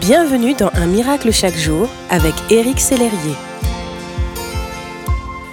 Bienvenue 0.00 0.54
dans 0.54 0.70
Un 0.74 0.86
miracle 0.86 1.32
chaque 1.32 1.56
jour 1.56 1.88
avec 2.10 2.34
Éric 2.50 2.80
Sellerier. 2.80 3.34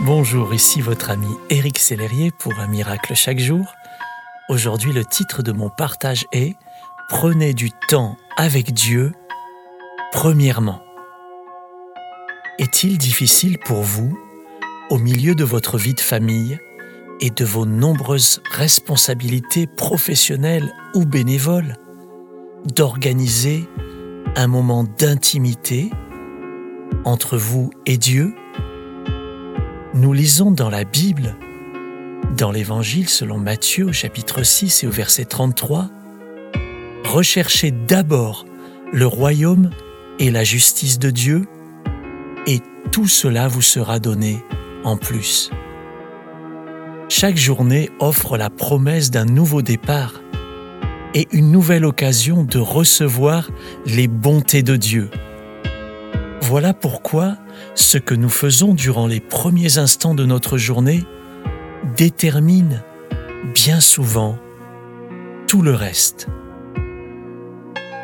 Bonjour, 0.01 0.54
ici 0.54 0.82
votre 0.82 1.12
ami 1.12 1.30
Éric 1.50 1.80
Sellerier 1.80 2.32
pour 2.32 2.59
Un 2.59 2.67
miracle 2.67 3.16
chaque 3.16 3.40
jour. 3.40 3.74
Aujourd'hui, 4.50 4.92
le 4.92 5.06
titre 5.06 5.43
de 5.43 5.51
mon 5.53 5.69
partage 5.69 6.25
est 6.33 6.58
Prenez 7.09 7.53
du 7.53 7.71
temps 7.71 8.18
avec 8.36 8.73
Dieu, 8.73 9.14
premièrement. 10.11 10.82
Est-il 12.60 12.98
difficile 12.98 13.60
pour 13.60 13.82
vous, 13.82 14.18
au 14.89 14.98
milieu 14.98 15.36
de 15.36 15.46
votre 15.46 15.78
vie 15.78 15.94
de 15.94 16.02
famille 16.02 16.60
et 17.21 17.30
de 17.30 17.46
vos 17.46 17.66
nombreuses 17.66 18.41
responsabilités 18.52 19.68
professionnelles 19.68 20.73
ou 20.96 21.05
bénévoles, 21.05 21.78
d'organiser 22.66 23.70
un 24.36 24.47
moment 24.47 24.83
d'intimité 24.83 25.92
entre 27.05 27.37
vous 27.37 27.71
et 27.86 27.97
Dieu 27.97 28.33
Nous 29.93 30.14
lisons 30.14 30.51
dans 30.51 30.69
la 30.69 30.83
Bible, 30.83 31.36
dans 32.36 32.52
l'Évangile 32.52 33.09
selon 33.09 33.38
Matthieu 33.38 33.86
au 33.86 33.94
chapitre 33.94 34.44
6 34.44 34.84
et 34.84 34.88
au 34.88 34.92
verset 34.92 35.26
33, 35.26 35.90
Recherchez 37.06 37.70
d'abord 37.72 38.46
le 38.92 39.06
royaume 39.06 39.70
et 40.18 40.32
la 40.32 40.44
justice 40.44 40.98
de 40.98 41.12
Dieu, 41.12 41.45
et 42.48 42.59
tout 42.92 43.08
cela 43.08 43.48
vous 43.48 43.62
sera 43.62 44.00
donné 44.00 44.44
en 44.84 44.98
plus. 44.98 45.52
Chaque 47.09 47.38
journée 47.38 47.92
offre 48.00 48.38
la 48.38 48.50
promesse 48.50 49.12
d'un 49.12 49.26
nouveau 49.26 49.62
départ 49.62 50.23
et 51.13 51.27
une 51.31 51.52
nouvelle 51.52 51.85
occasion 51.85 52.44
de 52.44 52.59
recevoir 52.59 53.49
les 53.85 54.08
bontés 54.08 54.63
de 54.63 54.76
Dieu. 54.76 55.09
Voilà 56.42 56.73
pourquoi 56.73 57.38
ce 57.75 57.97
que 57.97 58.14
nous 58.14 58.30
faisons 58.30 58.73
durant 58.73 59.08
les 59.08 59.20
premiers 59.20 59.78
instants 59.78 60.16
de 60.16 60.25
notre 60.25 60.58
journée 60.58 61.03
détermine 61.95 62.81
bien 63.53 63.80
souvent 63.80 64.38
tout 65.47 65.61
le 65.61 65.73
reste. 65.73 66.28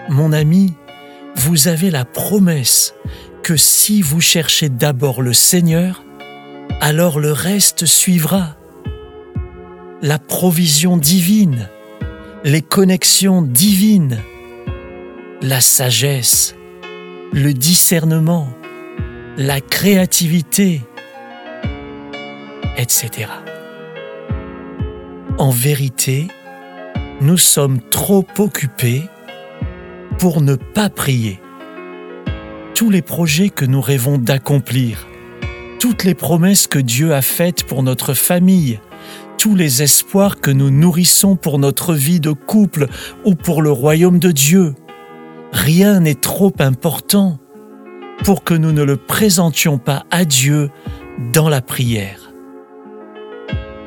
Mon 0.09 0.31
ami, 0.31 0.73
vous 1.35 1.67
avez 1.67 1.89
la 1.89 2.05
promesse 2.05 2.93
que 3.43 3.55
si 3.55 4.01
vous 4.01 4.21
cherchez 4.21 4.69
d'abord 4.69 5.21
le 5.21 5.33
Seigneur, 5.33 6.03
alors 6.81 7.19
le 7.19 7.31
reste 7.31 7.85
suivra. 7.85 8.55
La 10.01 10.19
provision 10.19 10.97
divine, 10.97 11.69
les 12.43 12.61
connexions 12.61 13.41
divines, 13.41 14.19
la 15.41 15.59
sagesse, 15.59 16.55
le 17.33 17.53
discernement, 17.53 18.47
la 19.37 19.59
créativité, 19.59 20.81
etc. 22.77 23.27
En 25.37 25.49
vérité, 25.49 26.27
nous 27.19 27.37
sommes 27.37 27.81
trop 27.81 28.25
occupés 28.37 29.03
pour 30.17 30.41
ne 30.41 30.55
pas 30.55 30.89
prier. 30.89 31.41
Tous 32.73 32.89
les 32.89 33.01
projets 33.01 33.49
que 33.49 33.65
nous 33.65 33.81
rêvons 33.81 34.17
d'accomplir, 34.17 35.07
toutes 35.79 36.05
les 36.05 36.15
promesses 36.15 36.67
que 36.67 36.79
Dieu 36.79 37.13
a 37.13 37.21
faites 37.21 37.65
pour 37.65 37.83
notre 37.83 38.13
famille, 38.13 38.79
tous 39.39 39.55
les 39.55 39.81
espoirs 39.81 40.41
que 40.41 40.51
nous 40.51 40.69
nourrissons 40.69 41.37
pour 41.37 41.59
notre 41.59 41.93
vie 41.93 42.19
de 42.19 42.33
couple 42.33 42.87
ou 43.23 43.35
pour 43.35 43.61
le 43.61 43.71
royaume 43.71 44.19
de 44.19 44.31
Dieu. 44.31 44.75
Rien 45.53 46.01
n'est 46.01 46.15
trop 46.15 46.53
important 46.59 47.39
pour 48.25 48.43
que 48.43 48.53
nous 48.53 48.73
ne 48.73 48.83
le 48.83 48.97
présentions 48.97 49.77
pas 49.77 50.05
à 50.11 50.25
Dieu 50.25 50.69
dans 51.31 51.47
la 51.47 51.61
prière. 51.61 52.33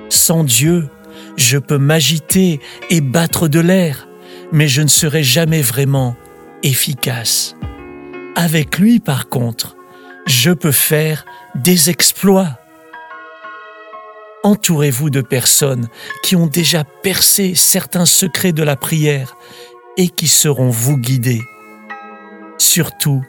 Sans 0.09 0.43
Dieu, 0.43 0.89
je 1.37 1.59
peux 1.59 1.77
m'agiter 1.77 2.59
et 2.89 3.03
battre 3.03 3.47
de 3.47 3.61
l'air, 3.61 4.09
mais 4.53 4.69
je 4.69 4.81
ne 4.81 4.89
serai 4.89 5.23
jamais 5.23 5.61
vraiment 5.61 6.17
efficace. 6.63 7.57
Avec 8.37 8.79
lui, 8.79 9.01
par 9.01 9.29
contre, 9.29 9.77
je 10.27 10.51
peux 10.51 10.73
faire 10.73 11.27
des 11.55 11.91
exploits. 11.91 12.59
Entourez-vous 14.45 15.11
de 15.11 15.21
personnes 15.21 15.89
qui 16.23 16.35
ont 16.35 16.47
déjà 16.47 16.85
percé 16.85 17.55
certains 17.55 18.07
secrets 18.07 18.53
de 18.53 18.63
la 18.63 18.77
prière 18.77 19.37
et 19.97 20.09
qui 20.09 20.27
seront 20.27 20.71
vous 20.71 20.97
guider. 20.97 21.41
Surtout, 22.59 23.23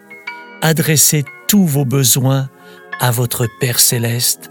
adressez 0.61 1.23
tous 1.47 1.65
vos 1.65 1.85
besoins 1.85 2.49
à 2.99 3.11
votre 3.11 3.47
Père 3.59 3.79
céleste. 3.79 4.49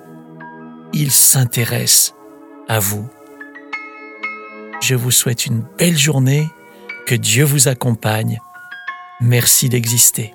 Il 0.93 1.11
s'intéresse 1.11 2.15
à 2.69 2.79
vous. 2.79 3.09
Je 4.81 4.95
vous 4.95 5.11
souhaite 5.11 5.47
une 5.47 5.65
belle 5.79 5.99
journée, 5.99 6.49
que 7.07 7.15
Dieu 7.15 7.45
vous 7.45 7.69
accompagne. 7.69 8.41
Merci 9.21 9.69
d'exister. 9.69 10.35